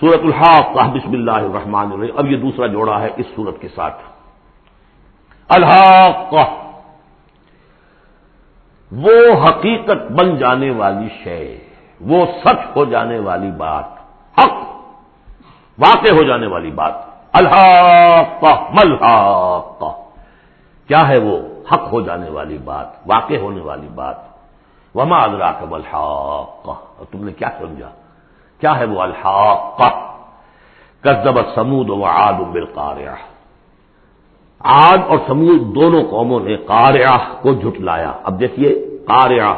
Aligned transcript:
سورت 0.00 0.22
الحاق. 0.24 0.76
بسم 0.94 1.12
اللہ 1.12 1.40
الرحمن 1.42 1.92
الرحیم. 1.92 2.18
اب 2.18 2.26
یہ 2.26 2.36
دوسرا 2.36 2.66
جوڑا 2.66 3.00
ہے 3.00 3.08
اس 3.16 3.26
سورت 3.36 3.56
کے 3.60 3.68
ساتھ. 3.68 4.02
الحاق. 5.48 6.34
وہ 8.92 9.16
حقیقت 9.44 10.00
بن 10.18 10.36
جانے 10.38 10.70
والی 10.70 11.08
شے، 11.24 11.42
وہ 12.00 12.24
سچ 12.44 12.60
ہو 12.76 12.84
جانے 12.84 13.18
والی 13.18 13.50
بات، 13.58 13.88
حق 14.38 14.56
واقع 15.78 16.12
ہو 16.14 16.22
جانے 16.22 16.46
والی 16.46 16.70
بات. 16.70 16.94
الحاق. 17.32 18.44
ملحاق 18.78 19.82
کیا 20.88 21.02
ہے 21.08 21.18
وہ؟ 21.18 21.36
حق 21.72 21.92
ہو 21.92 22.00
جانے 22.00 22.30
والی 22.30 22.58
بات، 22.64 22.88
واقع 23.06 23.38
ہونے 23.42 23.60
والی 23.60 23.88
بات. 23.94 24.18
وما 24.94 25.18
ادرا 25.18 25.50
کا 25.58 25.74
الحاق؟ 25.74 26.68
تم 27.10 27.24
نے 27.24 27.32
کیا 27.32 27.50
سمجھا؟ 27.58 27.90
کیا 28.60 28.78
ہے 28.78 28.84
وہ 28.84 29.00
الحاق 29.00 29.82
کسب 31.02 31.38
سمود 31.54 31.90
و 31.90 32.04
آد 32.04 32.32
بل 32.32 32.64
آد 34.58 34.98
اور 35.08 35.18
سمود 35.26 35.60
دونوں 35.74 36.02
قوموں 36.10 36.40
نے 36.40 36.56
قاریہ 36.56 37.16
کو 37.42 37.52
جھٹلایا۔ 37.52 38.12
اب 38.24 38.40
دیکھیے 38.40 38.98
قاریہ 39.06 39.50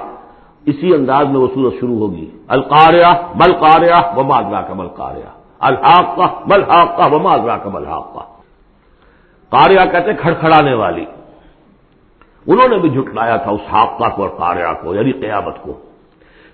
اسی 0.66 0.94
انداز 0.94 1.26
میں 1.26 1.40
وہ 1.40 1.46
سورت 1.54 1.74
شروع 1.80 1.98
ہوگی۔ 1.98 2.30
القاریہ 2.48 3.06
بل 3.34 3.52
قاریہ 3.52 4.16
وما 4.16 4.36
ادرا 4.36 4.60
کا 4.60 4.72
بل 4.72 4.88
قاریہ 4.88 5.30
الحاق 5.58 6.16
کا 6.16 6.26
بل 6.46 6.62
حاق 6.70 6.96
کا 6.96 7.06
وما 7.06 7.32
ادرا 7.32 7.56
کا 7.56 7.68
بل 7.68 7.86
حاق 7.86 8.14
کا 8.14 8.20
قاریہ 9.50 9.80
کہتے 9.92 10.14
کھڑکھڑانے 10.14 10.74
والی۔ 10.74 11.04
انہوں 12.46 12.68
نے 12.68 12.78
بھی 12.78 12.90
جھٹلایا 12.90 13.36
تھا 13.36 13.50
اس 13.50 13.64
حاقہ 13.72 14.08
کو 14.16 14.22
اور 14.22 14.30
قاریہ 14.30 14.72
کو 14.82 14.94
یعنی 14.94 15.12
قیامت 15.12 15.62
کو۔ 15.62 15.72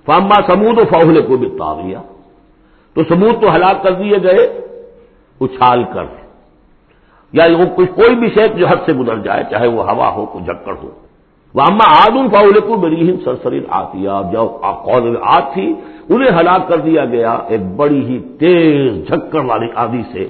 فاما 0.07 0.47
سمود 0.47 0.79
و 0.79 0.85
فوہلے 0.85 1.23
کو 1.23 1.37
بھی 1.37 1.49
تاغیا 1.59 2.01
تو 2.97 3.03
سمود 3.09 3.43
تو 3.43 3.55
ہلاک 3.55 3.83
کر 3.83 3.93
دیے 3.93 4.23
گئے، 4.23 4.61
اچھال 5.41 5.85
کر 5.95 6.05
یا 7.33 7.45
وہ 7.59 7.77
کچھ 7.77 7.91
کوئی 7.91 8.17
بھی 8.17 8.29
شیخ 8.29 8.57
جو 8.57 8.67
حد 8.67 8.77
سے 8.87 8.93
گزر 8.93 9.19
جائے، 9.19 9.45
چاہے 9.51 9.67
وہ 9.67 9.91
ہوا 9.91 10.11
ہو 10.11 10.27
کو 10.27 10.39
جھکڑ 10.39 10.75
ہو۔ 10.83 10.91
وہ 11.55 11.61
اما 11.61 11.87
آدم 11.89 12.29
فاول 12.29 12.61
کو 12.61 12.77
میری 12.77 13.11
ہند 13.11 13.17
سرسری 13.25 13.61
آتی 13.69 14.03
جو 14.33 14.47
قول 14.85 15.17
تھی، 15.55 15.75
انہیں 16.09 16.41
ہلاک 16.41 16.69
کر 16.69 16.77
دیا 16.77 17.05
گیا۔ 17.05 17.39
ایک 17.49 17.61
بڑی 17.77 18.05
ہی 18.05 18.19
تیز 18.39 19.07
جھکڑ 19.07 19.45
والی 19.45 19.67
آدھی 19.75 20.03
سے۔ 20.13 20.27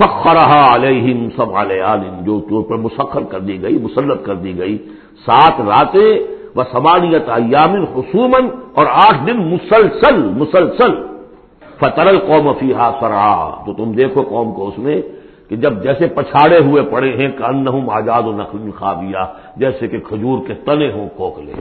سخرہ 0.00 0.74
علیہم 0.74 1.28
سب 1.36 1.56
علیہ 1.56 1.96
جو 2.20 2.62
پر 2.62 2.76
مسخر 2.76 3.22
کر 3.22 3.40
دی 3.40 3.62
گئی، 3.62 3.78
مسلط 3.78 4.24
کر 4.24 4.34
دی 4.34 4.58
گئی۔ 4.58 4.78
سات 5.26 5.60
راتیں 5.60 6.18
و 6.56 6.62
سمانیت 6.72 7.28
ایامن 7.28 7.84
خصومن 7.86 8.48
اور 8.74 8.86
آٹھ 8.86 9.26
دن 9.26 9.36
مسلسل 9.36 10.16
مسلسل۔ 10.22 11.05
فترل 11.80 12.18
قوم 12.18 12.52
فیحا 12.52 12.90
سرا 13.00 13.50
تو 13.66 13.72
تم 13.72 13.92
دیکھو 13.92 14.22
قوم 14.22 14.52
کو 14.52 14.68
اس 14.68 14.78
میں 14.78 15.02
کہ 15.48 15.56
جب 15.56 15.82
جیسے 15.82 16.06
پچھاڑے 16.08 16.58
ہوئے 16.58 16.82
پڑے 16.82 17.16
ہیں 17.16 17.28
کہ 17.28 17.42
ان 17.42 17.90
آزاد 17.90 18.22
و 18.22 18.32
نقل 18.32 18.70
خوابیا 18.70 19.26
جیسے 19.56 19.88
کہ 19.88 20.00
کھجور 20.00 20.46
کے 20.46 20.54
تنے 20.54 20.92
ہوں 20.92 21.08
کوکلے 21.16 21.52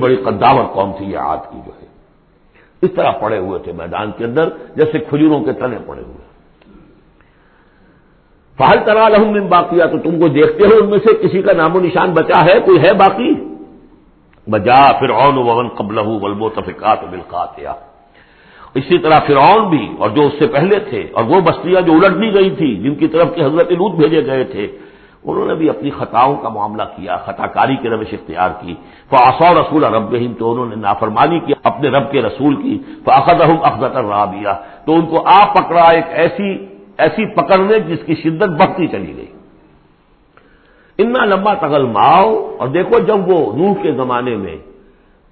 بڑی 0.00 0.16
قداور 0.16 0.64
قوم 0.64 0.92
تھی، 0.92 1.04
یہ 1.04 1.18
آج 1.18 1.38
کی 1.52 1.58
جو 1.66 1.72
ہے۔ 1.82 1.86
اس 2.82 2.90
طرح 2.96 3.10
پڑے 3.10 3.38
ہوئے 3.38 3.58
تھے 3.58 3.72
میدان 3.72 4.10
کے 4.16 4.24
اندر، 4.24 4.48
جیسے 4.76 4.98
کھجوروں 4.98 5.44
کے 5.44 5.52
تنے 5.52 5.76
پڑے 5.86 6.02
ہوئے۔ 6.02 6.28
فہل 8.58 8.84
ترا 8.84 9.08
لہم 9.08 9.46
باقیہ 9.48 9.84
تو 9.84 9.98
تم 9.98 10.20
کو 10.20 10.28
دیکھتے 10.28 10.64
ہو 10.64 10.78
ان 10.82 10.90
میں 10.90 10.98
سے 10.98 11.14
کسی 11.14 11.42
کا 11.42 11.52
نام 11.52 11.76
و 11.76 11.80
نشان 11.80 12.10
بچا 12.10 12.44
ہے؟ 12.46 12.60
کوئی 12.60 12.82
ہے 12.82 12.92
باقی؟ 12.92 13.34
بجا 14.50 14.92
پھر 14.98 15.10
اون 15.10 15.38
ون 15.38 15.68
قبل 15.68 15.98
ولبو 15.98 16.48
تفقات 16.48 17.04
بالقات 17.04 17.58
اسی 18.74 18.98
طرح 18.98 19.18
فرعون 19.26 19.68
بھی 19.68 19.86
اور 19.98 20.10
جو 20.10 20.26
اس 20.26 20.32
سے 20.38 20.46
پہلے 20.46 20.78
تھے 20.78 21.08
اور 21.12 21.24
وہ 21.24 21.40
بستیاں 21.40 21.80
جو 21.80 21.92
الٹ 21.92 22.22
دی 22.22 22.34
گئی 22.34 22.50
تھی 22.50 22.76
جن 22.76 22.94
کی 22.94 23.08
طرف 23.08 23.28
کے 23.34 23.44
حضرت 23.44 23.72
لوت 23.72 23.94
بھیجے 23.94 24.26
گئے 24.26 24.44
تھے، 24.44 24.66
انہوں 25.24 25.46
نے 25.46 25.54
بھی 25.54 25.68
اپنی 25.70 25.90
خطاؤں 25.90 26.36
کا 26.36 26.48
معاملہ 26.48 26.82
کیا 26.96 27.16
خطا 27.16 27.46
کاری 27.46 27.76
کی 27.76 27.88
روش 27.88 28.12
اختیار 28.12 28.50
کی۔ 28.60 28.74
فاصو 29.10 29.60
رسول 29.60 29.84
رب 29.84 30.16
تو 30.38 30.52
انہوں 30.52 30.66
نے 30.66 30.76
نافرمانی 30.76 31.40
کی 31.40 31.52
اپنے 31.62 31.88
رب 31.88 32.10
کے 32.10 32.22
رسول 32.22 32.54
کی۔ 32.62 32.78
فاخد 33.04 33.40
اخذت 33.40 33.96
رابیہ 33.96 34.52
تو 34.84 34.94
ان 34.94 35.06
کو 35.06 35.22
آپ 35.26 35.56
پکڑا 35.56 35.82
ایک 35.82 36.04
ایسی 36.10 36.66
ایسی 36.98 37.34
پکڑنے 37.34 37.78
جس 37.80 37.98
کی 38.06 38.14
شدت 38.14 38.50
بڑھتی 38.60 38.86
چلی 38.86 39.16
گئی۔ 39.16 39.32
اتنا 40.98 41.24
لمبا 41.24 41.54
تغل 41.54 41.86
ماؤ 41.86 42.56
اور 42.58 42.68
دیکھو 42.68 42.98
جب 42.98 43.28
وہ 43.28 43.56
نوح 43.56 43.74
کے 43.82 43.92
زمانے 43.92 44.36
میں 44.36 44.56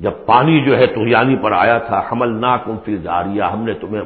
جب 0.01 0.11
پانی 0.27 0.61
جو 0.61 0.77
ہے 0.77 0.87
تریانی 0.87 1.37
پر 1.37 1.53
آیا 1.53 1.79
تھا 1.79 2.03
حمل 2.13 2.41
نا 2.41 2.57
کم 2.57 2.77
فل 2.85 2.97
جاریا 2.97 3.53
ہم 3.53 3.63
نے 3.63 3.75
تمہیں 3.75 4.03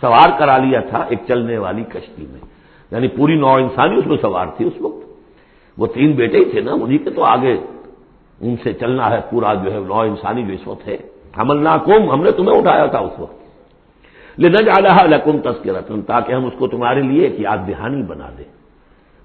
سوار 0.00 0.38
کرا 0.38 0.58
لیا 0.58 0.80
تھا 0.80 1.04
ایک 1.08 1.18
چلنے 1.28 1.58
والی 1.58 1.84
کشتی 1.84 2.26
میں۔ 2.30 2.40
یعنی 2.90 3.08
پوری 3.08 3.34
نو 3.34 3.54
انسانی 3.54 3.96
اس 3.96 4.06
میں 4.06 4.16
سوار 4.22 4.46
تھی 4.56 4.66
اس 4.66 4.80
وقت۔ 4.80 5.06
وہ 5.78 5.86
تین 5.86 6.12
بیٹے 6.12 6.38
ہی 6.38 6.44
تھے 6.44 6.60
نا 6.60 6.72
انہیں 6.72 6.98
کے 6.98 7.10
تو 7.10 7.24
آگے 7.24 7.56
ان 8.40 8.56
سے 8.62 8.72
چلنا 8.72 9.10
ہے، 9.10 9.20
پورا 9.30 9.54
جو 9.54 9.72
ہے 9.72 9.78
نو 9.78 10.00
انسانی 10.00 10.42
جو 10.42 10.52
اس 10.52 10.68
وقت 10.68 10.88
ہے۔ 10.88 10.96
حمل 11.38 11.56
نا 11.56 11.76
کم 11.76 12.10
ہم 12.10 12.22
نے 12.22 12.30
تمہیں 12.30 12.58
اٹھایا 12.58 12.86
تھا 12.86 12.98
اس 12.98 13.20
وقت۔ 13.20 13.44
لیکن 14.36 14.64
جانا 14.64 15.02
لکم 15.02 15.38
تسکر 15.38 16.02
تاکہ 16.06 16.32
ہم 16.32 16.44
اس 16.44 16.52
کو 16.58 16.66
تمہارے 16.66 17.02
لیے 17.02 17.26
ایک 17.26 17.40
یاد 17.40 17.58
دہانی 17.68 18.02
بنا 18.02 18.28
دیں۔ 18.38 18.44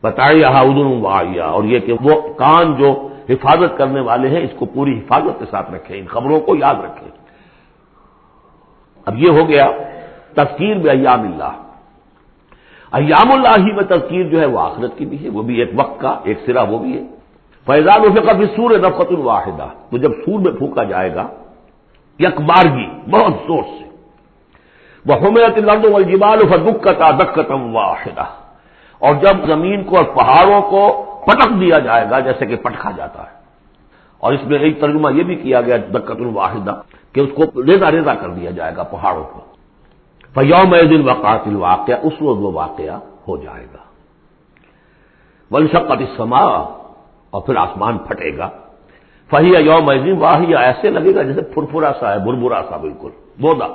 بتائیے 0.03 0.45
ادن 0.45 1.05
اور 1.39 1.63
یہ 1.63 1.79
کہ 1.79 1.93
وہ 2.01 2.33
کان 2.33 2.75
جو 2.75 3.08
حفاظت 3.29 3.77
کرنے 3.77 4.01
والے 4.01 4.29
ہیں، 4.29 4.41
اس 4.41 4.51
کو 4.59 4.65
پوری 4.65 4.99
حفاظت 4.99 5.39
کے 5.39 5.45
ساتھ 5.51 5.71
رکھیں، 5.71 5.99
ان 5.99 6.07
خبروں 6.07 6.39
کو 6.39 6.55
یاد 6.55 6.75
رکھیں۔ 6.75 7.11
اب 9.05 9.17
یہ 9.17 9.29
ہو 9.29 9.49
گیا 9.49 9.67
تذکیر 10.33 10.77
میں 10.77 10.91
ایام 10.91 11.21
اللہ۔ 11.21 11.53
ایام 12.91 13.31
اللہ 13.31 13.49
ہی 13.57 13.71
میں 13.71 13.83
تذکیر 13.83 14.23
جو 14.23 14.39
ہے 14.39 14.45
وہ 14.45 14.59
آخرت 14.59 14.97
کی 14.97 15.05
بھی 15.05 15.23
ہے، 15.23 15.29
وہ 15.29 15.41
بھی 15.41 15.59
ایک 15.59 15.69
وقت 15.75 16.01
کا 16.01 16.19
ایک 16.23 16.39
سرا 16.45 16.61
وہ 16.61 16.77
بھی 16.77 16.97
ہے۔ 16.97 17.03
فیضان 17.65 18.01
اسے 18.01 18.21
کبھی 18.21 18.45
سور 18.45 18.71
نفت 18.79 19.07
الواحدہ 19.09 19.67
تو 19.89 19.97
جب 19.97 20.11
سور 20.11 20.39
میں 20.39 20.51
پھونکا 20.51 20.83
جائے 20.83 21.15
گا 21.15 21.27
یکبارگی 22.19 23.09
بہت 23.09 23.33
زور 23.47 23.63
سے۔ 23.63 23.89
وہ 25.05 25.13
حمیت 25.13 25.57
لرد 25.57 25.85
الجبال 25.93 26.39
دکتا 26.39 27.11
دکتم 27.11 27.75
واحدہ 27.75 28.25
اور 28.99 29.13
جب 29.15 29.47
زمین 29.47 29.83
کو 29.83 29.97
اور 29.97 30.05
پہاڑوں 30.05 30.61
کو 30.61 31.08
پٹک 31.25 31.61
دیا 31.61 31.79
جائے 31.79 32.09
گا 32.09 32.19
جیسے 32.19 32.45
کہ 32.45 32.55
پٹکا 32.55 32.91
جاتا 32.91 33.23
ہے۔ 33.23 33.39
اور 34.17 34.33
اس 34.33 34.39
میں 34.43 34.59
ایک 34.59 34.81
ترجمہ 34.81 35.13
یہ 35.13 35.23
بھی 35.23 35.35
کیا 35.35 35.61
گیا 35.61 35.77
دقت 35.93 36.11
الواحدہ 36.11 36.81
کہ 37.13 37.19
اس 37.19 37.29
کو 37.35 37.63
ریزا 37.63 37.91
ریزا 37.91 38.15
کر 38.15 38.29
دیا 38.29 38.51
جائے 38.51 38.75
گا 38.75 38.83
پہاڑوں 38.83 39.23
کو۔ 39.23 39.41
فیوم 40.33 40.75
دن 40.75 41.09
وقات 41.09 41.39
الواقعہ، 41.45 41.95
اس 42.03 42.13
روز 42.21 42.37
وہ 42.37 42.51
واقعہ 42.51 42.99
ہو 43.27 43.37
جائے 43.37 43.65
گا۔ 43.65 43.77
ونشقت 45.51 46.17
سما 46.17 46.39
اور 47.29 47.41
پھر 47.41 47.55
آسمان 47.55 47.97
پھٹے 47.97 48.37
گا۔ 48.37 48.49
فہی 49.31 49.55
یوم 49.55 49.91
دن 49.91 50.17
واہ 50.17 50.41
ایسے 50.57 50.89
لگے 50.89 51.15
گا 51.15 51.21
جیسے 51.21 51.41
فرفرا 51.55 51.91
سا 51.99 52.13
ہے 52.13 52.19
بربرا 52.19 52.61
سا 52.69 52.77
بالکل، 52.77 53.09
بودا۔ 53.41 53.67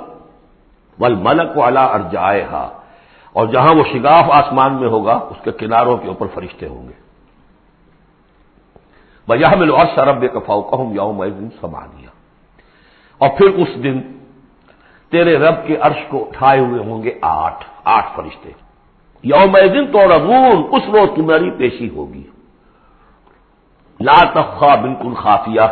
ول 0.99 1.15
ملک 1.15 1.57
والا 1.57 1.83
اور 1.83 1.99
جائے 2.11 2.45
اور 3.33 3.47
جہاں 3.47 3.75
وہ 3.75 3.83
شگاف 3.93 4.25
آسمان 4.31 4.73
میں 4.73 4.87
ہوگا، 4.87 5.13
اس 5.13 5.43
کے 5.43 5.51
کناروں 5.51 5.97
کے 5.97 6.07
اوپر 6.07 6.27
فرشتے 6.33 6.67
ہوں 6.67 6.87
گے۔ 6.87 7.04
بجہ 9.27 9.55
میں 9.55 9.69
اور 9.69 9.85
سرب 9.95 10.25
کفاؤ 10.33 10.61
کہوں 10.61 10.93
یوم 10.93 11.23
سما 11.61 11.85
دیا 11.85 12.09
اور 13.17 13.29
پھر 13.29 13.49
اس 13.49 13.83
دن 13.83 14.01
تیرے 15.11 15.37
رب 15.37 15.55
کے 15.67 15.77
عرش 15.77 16.05
کو 16.09 16.17
اٹھائے 16.21 16.59
ہوئے 16.59 16.83
ہوں 16.83 17.03
گے 17.03 17.11
آٹھ 17.21 17.65
آٹھ 17.83 18.05
فرشتے۔ 18.15 18.51
یوم 19.23 19.57
دن 19.73 19.91
تو 19.91 19.99
ربون 19.99 20.63
اس 20.71 20.95
روز 20.95 21.09
تمہاری 21.15 21.51
پیشی 21.51 21.89
ہوگی۔ 21.89 22.23
لا 23.99 24.23
تخوا 24.33 24.75
بالکل 24.75 25.13
خافیہ 25.13 25.67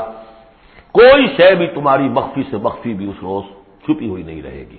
کوئی 0.91 1.27
شے 1.27 1.55
بھی 1.55 1.67
تمہاری 1.67 2.09
مخفی 2.09 2.43
سے 2.51 2.57
مخفی 2.57 2.93
بھی 2.93 3.09
اس 3.09 3.15
روز 3.21 3.43
چھپی 3.85 4.09
ہوئی 4.09 4.23
نہیں 4.23 4.41
رہے 4.41 4.63
گی۔ 4.71 4.77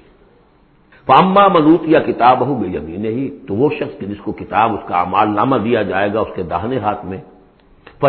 پاما 1.06 1.48
ملوت 1.48 1.80
یا 1.84 2.00
کتاب 2.00 2.47
ہو 2.47 2.54
بے 2.54 2.66
یمین 2.66 3.04
ہی 3.04 3.38
تو 3.48 3.54
وہ 3.54 3.70
شخص 3.78 4.00
جس 4.00 4.20
کو 4.24 4.32
کتاب، 4.32 4.72
اس 4.72 4.88
کا 4.88 5.00
امال 5.00 5.34
نامہ 5.34 5.56
دیا 5.56 5.82
جائے 5.82 6.15
گا، 6.15 6.20
اس 6.20 6.28
کے 6.34 6.42
داہنے 6.42 6.78
ہاتھ 6.78 7.04
میں 7.06 7.18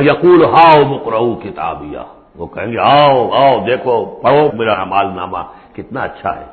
یقول 0.02 0.46
ہاؤ 0.46 0.84
مکرو 0.84 1.36
کتابیا 1.36 2.04
وہ 2.36 2.48
کہیں 2.48 2.72
گے 2.72 2.78
آؤ 2.78 3.30
آؤ، 3.32 3.66
دیکھو، 3.68 4.06
پڑھو 4.06 4.50
میرا 4.54 4.74
امال 4.74 5.08
نامہ 5.16 5.38
کتنا 5.74 6.02
اچھا 6.02 6.40
ہے۔ 6.40 6.46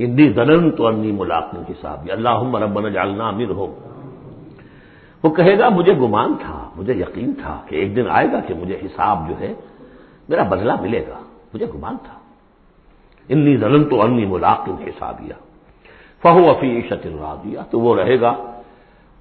ہندی 0.00 0.28
زنن 0.28 0.70
تو 0.70 0.86
انی 0.86 1.12
ملاقن 1.12 1.64
کی 1.66 1.74
صاحب 1.80 2.08
اللہ 2.12 2.56
ربنا 2.56 2.88
جالنا 2.88 3.28
امیر 3.28 3.50
ہو 3.50 3.66
وہ 5.22 5.30
کہے 5.30 5.58
گا، 5.58 5.68
مجھے 5.68 5.92
گمان 5.92 6.34
تھا، 6.40 6.68
مجھے 6.76 6.94
یقین 6.94 7.32
تھا 7.32 7.60
کہ 7.66 7.74
ایک 7.76 7.96
دن 7.96 8.04
آئے 8.10 8.32
گا 8.32 8.40
کہ 8.40 8.54
مجھے 8.54 8.76
حساب 8.84 9.28
جو 9.28 9.34
ہے، 9.40 9.54
میرا 10.28 10.42
بدلہ 10.42 10.72
ملے 10.80 11.04
گا۔ 11.08 11.18
مجھے 11.54 11.66
گمان 11.74 11.96
تھا۔ 11.96 12.18
انی 13.28 13.56
زنن 13.56 13.84
تو 13.84 14.02
انی 14.02 14.26
ملاقن 14.26 14.74
حسابیا 14.86 15.34
فہو 16.22 16.50
افی 16.50 16.78
عشت 16.78 17.06
دیا 17.44 17.62
تو 17.70 17.80
وہ 17.80 17.96
رہے 17.96 18.20
گا 18.20 18.32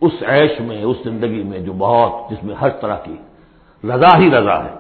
اس 0.02 0.12
عیش 0.28 0.60
میں، 0.60 0.84
اس 0.84 0.98
زندگی 1.04 1.44
میں 1.44 1.60
جو 1.60 1.74
بہت 1.74 2.32
جس 2.32 2.44
میں 2.44 2.56
ہر 2.56 2.70
طرح 2.70 2.96
کی 2.96 3.16
رضا 3.84 4.18
ہی 4.18 4.32
رضا 4.32 4.64
ہے۔ 4.64 4.76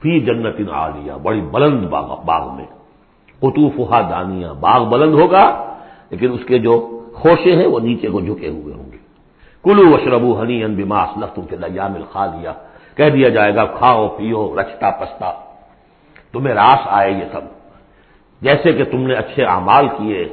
فی 0.00 0.20
جنت 0.20 0.72
عالیہ، 0.72 1.12
بڑی 1.12 1.40
بلند 1.40 1.86
باغ 2.24 2.56
میں۔ 2.56 2.64
قطوف 3.40 3.92
دانیاں 4.10 4.54
باغ 4.54 4.84
بلند 4.84 5.14
ہوگا، 5.14 5.74
لیکن 6.10 6.32
اس 6.32 6.40
کے 6.46 6.58
جو 6.58 7.00
خوشے 7.14 7.56
ہیں 7.56 7.66
وہ 7.66 7.80
نیچے 7.80 8.08
کو 8.08 8.20
جھکے 8.20 8.48
ہوئے 8.48 8.74
ہوں 8.74 8.92
گے۔ 8.92 8.98
کلو 9.64 9.92
وشربو 9.92 10.42
ہنی 10.42 10.64
ان 10.64 10.74
بیماس 10.74 11.18
لفتوں 11.18 11.42
کے 11.42 11.56
لیا 11.56 11.88
لیا 11.88 12.52
کہہ 12.96 13.10
دیا 13.10 13.28
جائے 13.28 13.54
گا، 13.54 13.64
کھاؤ، 13.64 14.08
پیو، 14.08 14.60
رچتا، 14.60 14.90
پستا۔ 14.90 15.32
تمہیں 16.32 16.54
راس 16.54 16.78
آئے 16.84 17.12
یہ 17.12 17.24
سب۔ 17.32 17.40
جیسے 18.40 18.72
کہ 18.72 18.84
تم 18.84 18.98
نے 18.98 19.14
اچھے 19.14 19.44
اعمال 19.44 19.88
کیے، 19.88 20.28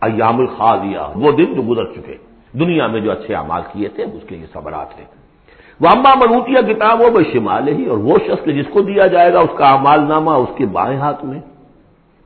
ایام 0.00 0.38
الخا 0.40 0.74
لیا 0.74 1.08
وہ 1.16 1.32
دن 1.32 1.54
جو 1.54 1.62
گزر 1.68 1.92
چکے۔ 1.92 2.33
دنیا 2.58 2.86
میں 2.86 3.00
جو 3.00 3.12
اچھے 3.12 3.34
اعمال 3.34 3.62
کیے 3.72 3.88
تھے، 3.88 4.02
اس 4.04 4.22
کے 4.28 4.36
یہ 4.36 4.46
سبرات 4.52 4.98
ہیں۔ 4.98 5.06
وہ 5.80 5.88
اما 5.96 6.14
منوتیا 6.14 6.60
کتاب 6.60 7.00
وہ 7.00 7.20
شمال 7.32 7.68
ہی 7.68 7.86
اور 7.86 7.98
وہ 7.98 8.16
شخص 8.26 8.44
جس 8.46 8.66
کو 8.70 8.80
دیا 8.80 9.06
جائے 9.06 9.32
گا، 9.32 9.38
اس 9.38 9.58
کا 9.58 9.68
امال 9.68 10.00
نامہ 10.08 10.30
اس 10.30 10.48
کے 10.56 10.66
بائیں 10.66 10.98
ہاتھ 10.98 11.24
میں۔ 11.24 11.40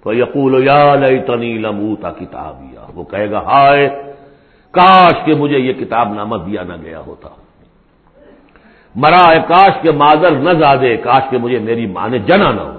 تو 0.03 0.15
یقول 0.15 0.67
یا 0.67 0.95
لئی 0.95 1.19
تنی 1.19 1.59
لموتا 1.59 2.11
کتاب 2.11 2.63
وہ 2.95 3.05
کہے 3.05 3.31
گا، 3.31 3.41
ہائے، 3.41 3.89
کاش 4.71 5.15
کہ 5.25 5.35
مجھے 5.35 5.59
یہ 5.59 5.73
کتاب 5.73 6.15
نامہ 6.15 6.37
دیا 6.37 6.63
نہ 6.63 6.77
گیا 6.83 7.01
ہوتا۔ 7.07 7.29
مرا 8.95 9.33
ہے 9.33 9.41
کاش 9.49 9.73
کے 9.83 9.91
مادر 9.93 10.31
نہ 10.31 10.51
زادے، 10.51 10.97
کاش 10.97 11.23
کے 11.31 11.39
مجھے 11.39 11.59
میری 11.59 11.87
ماں 11.87 12.09
نے 12.09 12.19
جنا 12.19 12.53
نہ 12.53 12.61
ہوتا 12.61 12.78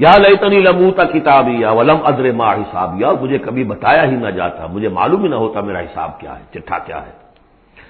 یا 0.00 0.12
لئی 0.18 0.36
تنی 0.36 0.60
لموتا 0.60 1.04
کتابیا 1.04 1.70
ولم 1.70 1.96
ادر 2.04 2.32
ماں 2.32 2.54
حساب 2.54 3.00
یا 3.00 3.12
مجھے 3.20 3.38
کبھی 3.38 3.64
بتایا 3.64 4.04
ہی 4.04 4.16
نہ 4.16 4.28
جاتا، 4.28 4.66
مجھے 4.66 4.88
معلوم 4.88 5.22
ہی 5.22 5.28
نہ 5.28 5.34
ہوتا 5.34 5.60
میرا 5.60 5.78
حساب 5.78 6.20
کیا 6.20 6.38
ہے، 6.38 6.44
چٹھا 6.50 6.78
کیا 6.78 7.06
ہے۔ 7.06 7.12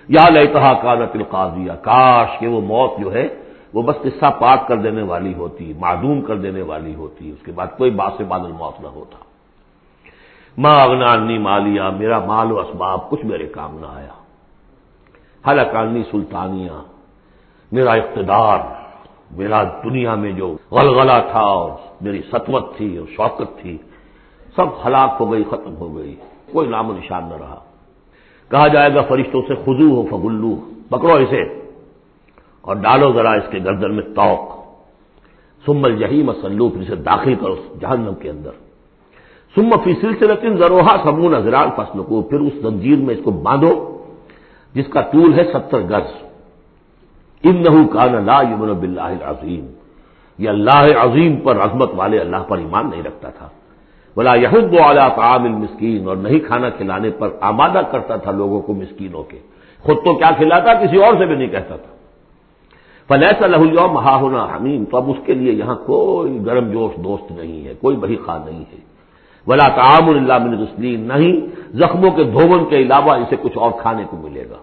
یا 0.08 0.28
لئیتہا 0.28 0.72
کانت 0.74 1.16
القاضیہ 1.16 1.72
کاش 1.72 2.38
کہ 2.38 2.46
وہ 2.46 2.60
موت 2.60 2.90
جو 2.98 3.14
ہے، 3.14 3.28
وہ 3.74 3.82
بس 3.82 3.94
قصہ 4.02 4.26
پاک 4.38 4.68
کر 4.68 4.76
دینے 4.76 5.02
والی 5.02 5.34
ہوتی، 5.34 5.72
معدوم 5.78 6.20
کر 6.20 6.36
دینے 6.36 6.62
والی 6.62 6.94
ہوتی، 6.94 7.30
اس 7.30 7.44
کے 7.44 7.52
بعد 7.52 7.66
کوئی 7.78 7.90
باس 7.90 8.20
بادل 8.20 8.52
موت 8.52 8.80
نہ 8.80 8.88
ہوتا۔ 8.88 9.16
ماں 10.58 10.80
اگنانی 10.80 11.38
مالیا 11.38 11.90
میرا 11.90 12.18
مال 12.18 12.52
و 12.52 12.58
اسباب 12.58 13.10
کچھ 13.10 13.24
میرے 13.24 13.46
کام 13.46 13.78
نہ 13.80 13.86
آیا۔ 13.86 14.14
حلقانی 15.48 16.02
سلطانیہ، 16.10 16.82
میرا 17.72 17.92
اقتدار۔ 17.92 18.79
میرا 19.36 19.62
دنیا 19.84 20.14
میں 20.14 20.32
جو 20.32 20.46
غلغلہ 20.72 21.18
تھا 21.30 21.44
اور 21.56 21.70
میری 22.00 22.20
سطوت 22.32 22.64
تھی، 22.76 22.96
اور 22.96 23.06
شوقت 23.16 23.50
تھی، 23.60 23.76
سب 24.56 24.68
ہلاک 24.84 25.10
ہو 25.20 25.32
گئی، 25.32 25.44
ختم 25.50 25.74
ہو 25.76 25.88
گئی، 25.96 26.14
کوئی 26.52 26.68
نام 26.68 26.90
و 26.90 26.92
نشان 26.92 27.24
نہ 27.28 27.36
رہا۔ 27.40 27.60
کہا 28.50 28.66
جائے 28.68 28.94
گا، 28.94 29.02
فرشتوں 29.08 29.42
سے 29.48 29.54
خزو 29.54 29.88
ہو 29.94 30.02
فگلو 30.10 30.52
پکڑو 30.90 31.14
اسے، 31.14 31.42
اور 32.60 32.74
ڈالو 32.76 33.12
ذرا 33.12 33.32
اس 33.32 33.48
کے 33.50 33.58
گردن 33.64 33.94
میں 33.94 34.06
توق۔ 34.14 34.42
سمل 35.64 35.92
جہی 35.98 36.22
مسلو 36.22 36.68
پھر 36.68 36.80
اسے 36.80 36.96
داخل 37.06 37.34
کرو 37.34 37.56
جہنم 37.80 38.14
کے 38.14 38.30
اندر۔ 38.30 38.54
سم 39.54 39.70
فی 39.84 39.92
سلسلہ 40.00 40.34
زروہا 40.58 40.94
سمون 41.04 41.32
نظران 41.32 41.68
فصل 41.76 42.02
کو 42.02 42.22
پھر 42.22 42.40
اس 42.40 42.54
زنجیر 42.62 42.98
میں 42.98 43.14
اس 43.14 43.22
کو 43.24 43.30
باندھو، 43.46 43.72
جس 44.74 44.86
کا 44.92 45.00
طول 45.12 45.30
ہے 45.38 45.44
ستر 45.44 45.80
گز۔ 45.90 46.08
ان 47.42 47.86
کان 47.86 48.14
اللہ 48.14 48.52
یمن 48.52 48.72
بلّہ 48.72 49.24
عظیم 49.24 49.66
یہ 50.38 50.48
اللہ 50.48 50.98
عظیم 50.98 51.36
پر 51.36 51.56
عظمت 51.56 51.90
والے 51.96 52.18
اللہ 52.18 52.36
پر 52.36 52.58
ایمان 52.58 52.90
نہیں 52.90 53.02
رکھتا 53.02 53.30
تھا۔ 53.30 53.48
بلا 54.16 54.34
یہود 54.34 54.74
اعلیٰ 54.78 55.16
تعام 55.16 55.44
المسکین 55.44 56.08
اور 56.08 56.16
نہیں 56.16 56.38
کھانا 56.38 56.70
کھلانے 56.70 57.10
پر 57.10 57.28
آمادہ 57.40 57.80
کرتا 57.90 58.16
تھا 58.16 58.30
لوگوں 58.30 58.60
کو 58.60 58.74
مسکینوں 58.74 59.22
کے۔ 59.22 59.38
خود 59.80 59.96
تو 60.04 60.14
کیا 60.14 60.30
کھلاتا، 60.36 60.74
کسی 60.74 61.04
اور 61.04 61.14
سے 61.18 61.26
بھی 61.26 61.34
نہیں 61.34 61.48
کہتا 61.48 61.76
تھا۔ 61.76 61.94
فلیس 63.08 63.42
اللہ 63.42 63.86
مہا 63.86 64.16
ہونا 64.16 64.44
حمیم۔ 64.44 64.84
تو 64.84 64.96
اب 64.96 65.10
اس 65.10 65.16
کے 65.26 65.34
لیے 65.34 65.52
یہاں 65.52 65.74
کوئی 65.74 66.46
گرم 66.46 66.72
جوش 66.72 67.04
دوست 67.04 67.32
نہیں 67.32 67.64
ہے، 67.64 67.74
کوئی 67.80 67.96
بڑی 67.96 68.16
خواہ 68.16 68.38
نہیں 68.44 68.60
ہے۔ 68.60 68.76
بلا 69.46 69.68
تعام 69.68 70.08
اللہ 70.08 70.38
من 70.38 70.58
غسلین، 70.58 71.00
نہیں، 71.00 71.46
زخموں 71.76 72.10
کے 72.10 72.24
دھون 72.24 72.64
کے 72.68 72.76
علاوہ 72.76 73.10
اسے 73.10 73.36
کچھ 73.40 73.58
اور 73.58 73.70
کھانے 73.82 74.04
کو 74.10 74.16
ملے 74.16 74.44
گا۔ 74.50 74.56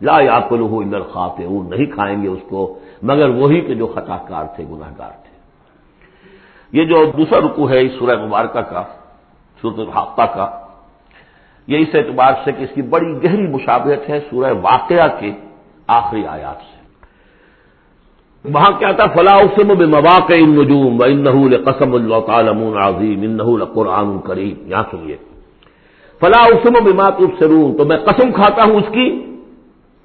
لا 0.00 0.20
یا 0.20 0.40
کلو 0.48 0.78
اندر 0.78 1.00
خاتے 1.00 1.46
نہیں 1.46 1.86
کھائیں 1.86 2.22
گے 2.22 2.28
اس 2.28 2.44
کو، 2.48 2.78
مگر 3.02 3.28
وہی 3.28 3.60
کے 3.60 3.74
جو 3.74 3.86
خطا 3.86 4.16
کار 4.16 4.44
تھے 4.56 4.64
گناہ 4.64 4.92
گار 4.98 5.10
تھے۔ 5.10 5.36
یہ 6.72 6.84
جو 6.84 7.04
دوسرا 7.18 7.38
رکو 7.40 7.70
ہے 7.70 7.80
اس 7.80 7.92
سورہ 7.98 8.26
مبارکہ 8.26 8.60
کا 8.60 8.82
سورت 9.62 9.78
الحقہ 9.78 10.26
کا، 10.34 10.46
یہ 11.66 11.78
اس 11.78 11.94
اعتبار 11.94 12.32
سے 12.44 12.52
کہ 12.52 12.62
اس 12.62 12.70
کی 12.74 12.82
بڑی 12.82 13.12
گہری 13.24 13.46
مشابہت 13.46 14.08
ہے 14.08 14.20
سورہ 14.30 14.52
واقعہ 14.62 15.08
کے 15.20 15.30
آخری 15.86 16.26
آیات 16.26 16.56
سے۔ 16.56 16.78
وہاں 18.52 18.78
کیا 18.78 18.90
تھا؟ 18.92 19.06
فلاح 19.06 19.38
اسم 19.38 19.68
بے 19.78 19.86
مواقع 19.86 20.34
ان 20.38 20.50
نجوم 20.50 21.00
و 21.00 21.04
ان 21.04 21.56
قسم 21.56 21.94
اللہ 21.94 22.30
عظیم 22.78 23.22
ان 23.22 23.64
قرآن 23.64 24.18
کریم 24.18 24.70
یہاں 24.70 24.82
سنیے۔ 24.90 25.16
فلاح 26.20 26.44
اسم 26.44 26.84
بے 26.84 26.92
مات 26.92 27.20
سرون 27.38 27.76
تو 27.76 27.84
میں 27.84 27.96
قسم 27.96 28.32
کھاتا 28.32 28.62
ہوں 28.64 28.76
اس 28.76 28.88
کی 28.92 29.27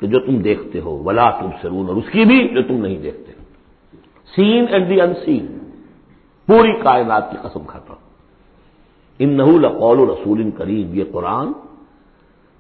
کہ 0.04 0.10
جو 0.10 0.20
تم 0.20 0.38
دیکھتے 0.38 0.80
ہو، 0.80 1.04
ولا 1.04 1.30
تم 1.30 1.50
سرون 1.62 1.88
اور 1.88 1.96
اس 1.96 2.04
کی 2.12 2.26
بھی 2.26 2.48
جو 2.48 2.62
تم 2.64 2.74
نہیں 2.74 2.98
دیکھتے 2.98 3.32
سین 4.36 4.66
اینڈ 4.70 4.90
دی 4.90 5.02
ان 5.02 5.14
سین 5.26 5.46
پوری 6.48 6.82
کائنات 6.84 7.32
کی 7.32 7.38
قسم 7.42 7.60
کھاتا 7.68 7.94
ہوں 7.94 8.02
ان 9.20 9.68
قول 9.68 10.00
و 10.00 10.06
رسول 10.06 10.50
کریم، 10.58 10.94
یہ 10.94 11.04
قرآن 11.12 11.52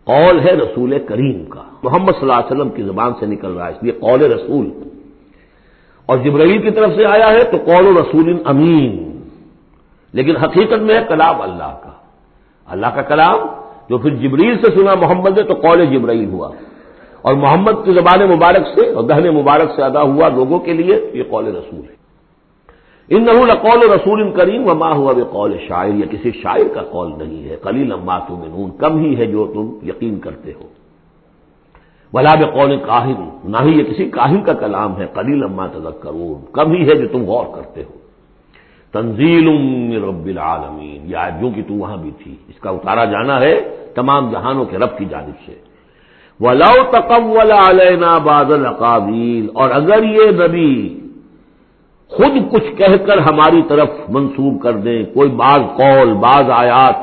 قول 0.04 0.40
ہے 0.40 0.52
رسول 0.52 1.00
کریم 1.00 1.46
کا۔ 1.46 1.62
محمد 1.84 2.12
صلی 2.12 2.22
اللہ 2.22 2.34
علیہ 2.34 2.56
وسلم 2.56 2.70
کی 2.70 2.84
زبان 2.84 3.12
سے 3.20 3.26
نکل 3.26 3.52
رہا 3.52 3.66
ہے، 3.66 3.72
اس 3.72 3.84
لیے 3.84 3.92
قول 3.92 4.22
رسول۔ 4.22 4.70
اور 6.06 6.18
جبرائیل 6.18 6.62
کی 6.62 6.72
طرف 6.72 6.90
سے 6.96 7.06
آیا 7.06 7.32
ہے 7.32 7.44
تو 7.44 7.58
قول 7.58 7.88
و 7.88 8.02
رسول 8.02 8.42
امین۔ 8.46 9.22
لیکن 10.14 10.38
حقیقت 10.38 10.82
میں 10.82 10.96
ہے 10.96 11.06
کلام 11.10 11.42
اللہ 11.42 11.80
کا۔ 11.84 11.92
اللہ 12.66 12.88
کا 12.88 13.02
کلام 13.02 13.38
جو 13.90 13.98
پھر 13.98 14.16
جبریل 14.16 14.58
سے 14.58 14.76
سنا 14.76 14.94
محمد 14.96 15.38
نے 15.38 15.44
تو 15.44 15.54
قول 15.54 15.86
جبرائیل 15.86 16.30
ہوا۔ 16.30 16.50
اور 17.24 17.34
محمد 17.34 17.72
کی 17.86 17.94
زبان 17.94 18.22
مبارک 18.36 18.68
سے 18.76 18.90
اور 18.90 19.04
دہن 19.04 19.36
مبارک 19.36 19.72
سے 19.76 19.82
ادا 19.84 20.02
ہوا 20.02 20.30
لوگوں 20.30 20.60
کے 20.60 20.74
لیے 20.74 21.12
یہ 21.14 21.24
قول 21.30 21.46
رسول 21.46 21.82
ہے۔ 21.90 21.96
ان 23.10 23.26
نہ 23.26 23.54
قول 23.54 23.90
رسول 23.90 24.32
کریم 24.32 24.68
و 24.68 24.74
ماں 24.76 24.94
ہوا 24.94 25.14
بے 25.14 25.24
قول 25.32 25.58
شاعر 25.68 25.94
یا 25.94 26.06
کسی 26.12 26.32
شاعر 26.32 26.74
کا 26.74 26.82
قول 26.82 27.12
نہیں 27.18 27.50
ہے۔ 27.50 27.56
کلی 27.64 27.84
لمبا 27.84 28.20
تم 28.20 28.70
کم 28.70 29.00
ہی 29.00 29.18
ہے 29.18 29.26
جو 29.26 29.48
تم 29.54 29.88
یقین 29.90 30.20
کرتے 30.20 30.52
ہو۔ 30.54 30.68
بلا 32.14 32.36
بے 32.36 32.46
قول 32.46 32.78
کاہن، 32.78 33.30
نہ 33.44 33.58
ہی 33.64 33.80
یہ 33.80 33.84
کسی 33.84 34.10
کاہن 34.10 34.42
کا 34.42 34.54
کلام 34.54 34.98
ہے۔ 34.98 35.06
کلی 35.14 35.36
لمبا 35.36 35.68
تذک 35.68 36.08
کم 36.52 36.72
ہی 36.72 36.90
ہے 36.90 36.96
جو 36.96 37.08
تم 37.08 37.24
غور 37.24 37.46
کرتے 37.56 37.84
ہو۔ 37.84 37.98
تنزیل 38.92 39.48
رب 40.04 40.26
العالمین 40.26 41.02
یا 41.06 41.30
جو 41.42 41.50
کہ 41.56 41.62
تو 41.68 41.74
وہاں 41.74 41.98
بھی 41.98 42.12
تھی۔ 42.24 42.36
اس 42.48 42.60
کا 42.60 42.70
اتارا 42.70 43.06
جانا 43.06 43.42
ہے 43.42 43.56
تمام 43.96 44.32
جہانوں 44.32 44.66
کے 44.66 44.78
رب 44.78 44.98
کی 44.98 45.06
جانب 45.06 45.38
سے۔ 45.46 45.73
ولاؤ 46.40 46.82
تقول 46.92 47.52
علینا 47.52 48.18
بادل 48.24 48.66
اقابیل 48.66 49.48
اور 49.54 49.70
اگر 49.72 50.04
یہ 50.04 50.32
نبی 50.42 50.74
خود 52.12 52.36
کچھ 52.52 52.70
کہہ 52.78 52.96
کر 53.06 53.18
ہماری 53.18 53.62
طرف 53.68 53.90
منسوب 54.10 54.62
کر 54.64 54.74
دیں، 54.86 55.04
کوئی 55.14 55.30
بعض 55.38 55.62
قول، 55.78 56.14
بعض 56.22 56.50
آیات، 56.56 56.98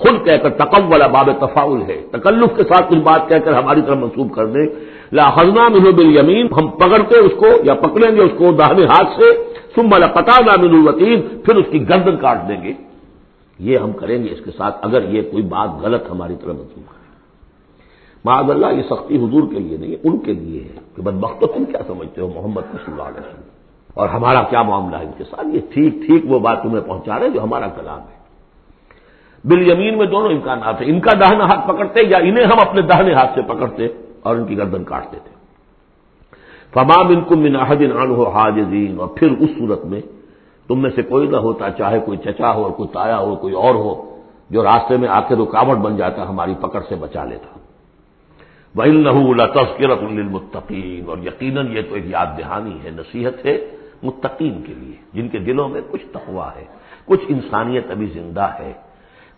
خود 0.00 0.24
کہہ 0.24 0.36
کر 0.42 0.50
تقب 0.58 0.90
والا 0.92 1.06
باب 1.06 1.30
تفاول 1.40 1.82
ہے، 1.88 2.00
تکلف 2.12 2.56
کے 2.56 2.62
ساتھ 2.62 2.90
کچھ 2.90 3.02
بات 3.08 3.28
کہہ 3.28 3.42
کر 3.44 3.52
ہماری 3.52 3.82
طرف 3.86 3.96
منسوب 3.96 4.32
کر 4.34 4.46
دیں، 4.46 4.66
لا 5.12 5.22
لاحزنا 5.22 5.68
منو 5.68 5.92
بل 5.92 6.16
یمین 6.16 6.46
ہم 6.58 6.68
پکڑتے 6.78 7.18
اس 7.18 7.32
کو 7.38 7.48
یا 7.64 7.74
پکڑیں 7.74 8.10
گے 8.16 8.22
اس 8.22 8.34
کو 8.38 8.52
دہنے 8.52 8.84
ہاتھ 8.84 9.20
سے 9.20 9.30
سم 9.74 9.92
والا 9.92 10.06
پتا 10.14 10.40
نامن 10.46 10.74
الوطین 10.74 11.20
پھر 11.44 11.56
اس 11.56 11.68
کی 11.70 11.88
گردن 11.88 12.16
کاٹ 12.16 12.38
دیں 12.48 12.62
گے۔ 12.62 12.72
یہ 13.58 13.78
ہم 13.78 13.92
کریں 13.92 14.18
گے 14.24 14.28
اس 14.32 14.40
کے 14.44 14.50
ساتھ، 14.56 14.76
اگر 14.86 15.08
یہ 15.14 15.22
کوئی 15.30 15.42
بات 15.54 15.70
غلط 15.82 16.10
ہماری 16.10 16.36
طرف 16.40 16.54
منسوب 16.54 16.84
کرے 16.88 16.99
معذ 18.24 18.50
اللہ، 18.50 18.66
یہ 18.66 18.82
سختی 18.82 19.16
حضور 19.16 19.42
کے 19.50 19.58
لیے 19.58 19.76
نہیں، 19.76 19.94
ان 20.04 20.18
کے 20.18 20.32
لیے 20.32 20.60
ہے 20.60 20.80
کہ 20.96 21.02
بد 21.02 21.14
بخت 21.14 21.40
تم 21.40 21.64
کیا 21.64 21.80
سمجھتے 21.86 22.20
ہو 22.20 22.28
محمد 22.28 22.60
صلی 22.60 22.92
اللہ 22.92 23.02
علیہ 23.02 23.20
وسلم؟ 23.20 23.48
اور 23.94 24.08
ہمارا 24.08 24.42
کیا 24.42 24.62
معاملہ 24.62 24.96
ہے 24.96 25.04
ان 25.04 25.12
کے 25.18 25.24
ساتھ؟ 25.24 25.46
یہ 25.46 25.60
ٹھیک 25.74 25.94
ٹھیک 26.06 26.24
وہ 26.28 26.38
بات 26.38 26.62
تمہیں 26.62 26.80
پہنچا 26.80 27.18
رہے 27.18 27.28
جو 27.28 27.42
ہمارا 27.42 27.68
کلام 27.68 27.98
ہے۔ 27.98 28.18
بل 29.44 29.70
یمین 29.70 29.98
میں 29.98 30.06
دونوں 30.06 30.30
امکانات 30.30 30.80
ہیں، 30.82 30.88
ان 30.88 31.00
کا 31.00 31.10
دہنا 31.20 31.44
ہاتھ 31.44 31.68
پکڑتے 31.68 32.00
یا 32.08 32.18
انہیں 32.18 32.44
ہم 32.44 32.68
اپنے 32.68 32.82
دہنے 32.82 33.14
ہاتھ 33.14 33.30
سے 33.34 33.42
پکڑتے 33.42 33.88
اور 34.22 34.36
ان 34.36 34.44
کی 34.44 34.58
گردن 34.58 34.84
کاٹتے 34.84 35.18
تھے۔ 35.24 35.34
فمام 36.74 37.08
ان 37.08 37.20
کو 37.20 37.36
مناحدین 37.36 37.92
عن 37.92 38.10
ہو 38.10 38.28
حاجزین، 38.28 39.00
اور 39.00 39.08
پھر 39.08 39.30
اس 39.38 39.50
صورت 39.58 39.84
میں 39.84 40.00
تم 40.68 40.82
میں 40.82 40.90
سے 40.94 41.02
کوئی 41.02 41.28
نہ 41.28 41.36
ہوتا، 41.36 41.70
چاہے 41.70 41.98
کوئی 42.00 42.18
چچا 42.18 42.54
ہو 42.54 42.62
اور 42.62 42.70
کوئی 42.70 42.88
تایا 42.92 43.18
ہو 43.18 43.36
کوئی 43.36 43.54
اور 43.54 43.74
ہو، 43.74 44.18
جو 44.50 44.62
راستے 44.62 44.96
میں 44.96 45.08
آ 45.08 45.20
کے 45.20 45.34
رکاوٹ 45.34 45.76
بن 45.76 45.96
جاتا، 45.96 46.28
ہماری 46.28 46.54
پکڑ 46.60 46.80
سے 46.88 46.94
بچا 46.94 47.24
لیتا۔ 47.24 47.58
وہ 48.74 49.34
تذکرت 49.54 50.02
المتقین 50.02 51.08
اور 51.08 51.18
یقیناً 51.18 51.72
یہ 51.72 51.82
تو 51.88 51.94
ایک 51.94 52.06
یاد 52.06 52.26
دہانی 52.38 52.76
ہے، 52.84 52.90
نصیحت 52.90 53.44
ہے 53.46 53.54
متقین 54.02 54.62
کے 54.66 54.74
لیے، 54.74 54.96
جن 55.14 55.28
کے 55.28 55.38
دلوں 55.38 55.68
میں 55.68 55.80
کچھ 55.90 56.06
تقوا 56.12 56.48
ہے، 56.56 56.64
کچھ 57.04 57.24
انسانیت 57.28 57.90
ابھی 57.90 58.06
زندہ 58.06 58.46
ہے، 58.58 58.72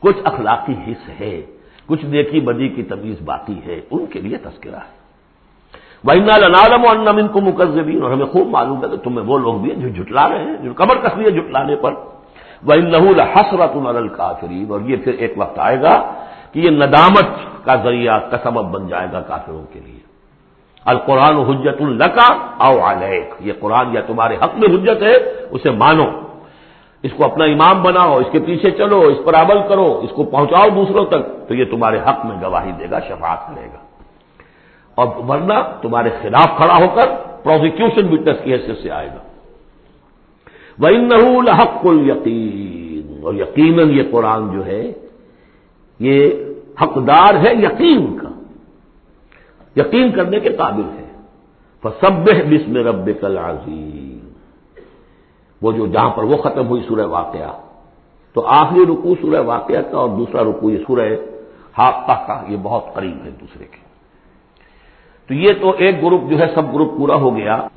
کچھ 0.03 0.21
اخلاقی 0.25 0.75
حص 0.87 1.21
ہے، 1.21 1.35
کچھ 1.87 2.05
نیکی 2.05 2.41
بدی 2.41 2.69
کی 2.69 2.83
تمیز 2.83 3.19
باقی 3.25 3.59
ہے، 3.67 3.81
ان 3.91 4.07
کے 4.07 4.19
لیے 4.21 4.37
تذکرہ 4.37 4.83
ہے۔ 4.87 5.01
بہنا 6.05 6.37
لنالم 6.39 7.17
ان 7.19 7.29
کو 7.29 7.41
مقزبین 7.41 8.03
اور 8.03 8.11
ہمیں 8.11 8.27
خوب 8.27 8.47
معلوم 8.49 8.85
ہے 8.85 8.89
کہ 8.89 8.97
تمہیں 8.97 9.27
وہ 9.27 9.39
لوگ 9.39 9.55
بھی 9.55 9.71
ہیں 9.71 9.81
جو 9.81 9.89
جھٹلا 9.89 10.29
رہے 10.29 10.45
ہیں، 10.45 10.57
جو 10.63 10.75
کمر 10.75 10.97
کس 10.97 11.17
لیے 11.19 11.31
جھٹلانے 11.31 11.77
پر۔ 11.77 11.93
وہ 12.63 12.75
نحول 12.75 13.21
حسرت 13.21 13.75
الل 13.77 14.09
اور 14.71 14.81
یہ 14.81 14.97
پھر 15.05 15.13
ایک 15.13 15.33
وقت 15.37 15.59
آئے 15.59 15.83
گا 15.83 15.95
کہ 16.53 16.59
یہ 16.61 16.71
ندامت 16.71 17.25
کا 17.65 17.75
ذریعہ 17.75 18.19
کا 18.19 18.37
سبب 18.43 18.65
بن 18.65 18.89
جائے 18.89 19.07
گا 19.13 19.21
کافروں 19.21 19.63
کے 19.73 19.81
لیے۔ 19.81 19.99
القرآن 20.85 21.37
حجت 21.37 21.83
القا 21.83 22.35
او 22.65 22.81
علیک۔ 22.83 23.35
یہ 23.41 23.53
قرآن 23.61 23.95
یا 23.95 24.01
تمہارے 24.07 24.37
حق 24.37 24.55
میں 24.55 24.77
حجت 24.77 25.03
ہے، 25.03 25.17
اسے 25.51 25.71
مانو۔ 25.71 26.05
اس 27.03 27.11
کو 27.17 27.25
اپنا 27.25 27.45
امام 27.45 27.83
بناؤ، 27.83 28.19
اس 28.19 28.27
کے 28.33 28.41
پیچھے 28.41 28.71
چلو، 28.71 29.01
اس 29.01 29.19
پر 29.25 29.35
عمل 29.35 29.59
کرو، 29.69 30.01
اس 30.03 30.11
کو 30.11 30.25
پہنچاؤ 30.25 30.69
دوسروں 30.69 31.05
تک، 31.05 31.49
تو 31.49 31.55
یہ 31.55 31.65
تمہارے 31.65 31.99
حق 31.99 32.27
میں 32.27 32.37
گواہی 32.43 32.73
دے 32.73 32.91
گا، 32.91 33.01
شفاعت 33.01 33.39
کرے 33.47 33.67
گا۔ 33.67 33.79
اور 34.95 35.07
ورنہ 35.29 35.55
تمہارے 35.83 36.11
خلاف 36.23 36.49
کھڑا 36.57 36.75
ہو 36.75 36.87
کر 36.95 37.09
پروزیکیوشن 37.43 38.13
وٹنس 38.13 38.37
کی 38.45 38.53
حیثیت 38.53 38.79
سے 38.83 38.91
آئے 38.91 39.09
گا۔ 39.09 39.23
وہ 40.79 40.89
حق 41.51 41.87
یقین 42.07 43.21
اور 43.23 43.35
یقیناً 43.35 43.91
یہ 43.91 44.03
قرآن 44.11 44.53
جو 44.53 44.67
ہے 44.67 44.93
یہ 45.99 46.31
حقدار 46.83 47.47
ہے 47.47 47.55
یقین 47.55 48.19
کا۔ 48.19 48.29
یقین 49.77 50.13
کرنے 50.13 50.41
کے 50.41 50.49
قابل 50.49 50.83
ہے۔ 50.83 51.03
سب 51.83 52.13
بسم 52.25 52.77
رب 52.77 53.11
کل 53.21 53.39
وہ 55.63 55.73
جو 55.73 55.87
جہاں 55.87 56.11
پر 56.11 56.23
وہ 56.23 56.37
ختم 56.37 56.67
ہوئی 56.67 56.83
سورہ 56.89 57.07
واقعہ، 57.07 57.61
تو 58.33 58.47
آخری 58.47 58.87
رکو 58.87 59.15
سورہ 59.21 59.41
واقعہ 59.41 59.83
کا 59.83 59.99
اور 59.99 60.09
دوسرا 60.09 60.43
رکو 60.43 60.71
یہ 60.71 60.79
سورہ 60.87 61.09
حاقہ 61.79 62.27
کا، 62.27 62.45
یہ 62.49 62.57
بہت 62.63 62.95
قریب 62.95 63.17
ہے 63.25 63.31
دوسرے 63.31 63.65
کے۔ 63.65 63.77
تو 65.27 65.35
یہ 65.35 65.53
تو 65.61 65.71
ایک 65.79 66.03
گروپ 66.03 66.31
جو 66.31 66.39
ہے، 66.39 66.47
سب 66.55 66.75
گروپ 66.75 66.99
پورا 66.99 67.15
ہو 67.15 67.37
گیا۔ 67.37 67.69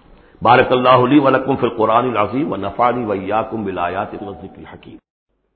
بارک 0.42 0.72
اللہ 0.72 0.90
علی 0.90 1.20
ولکم 1.20 1.56
فی 1.56 1.68
القرآن 1.68 2.10
العظیم 2.10 2.52
و 2.52 2.56
نفانی 2.56 3.06
ویا 3.06 3.42
کم 3.42 3.66
ولایات 3.66 4.12
ذکر 4.12 4.62
حکیم 4.74 4.98